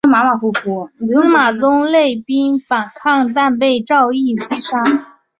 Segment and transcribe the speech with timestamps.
[0.03, 0.07] 司
[1.29, 4.81] 马宗勒兵反抗但被赵胤击杀。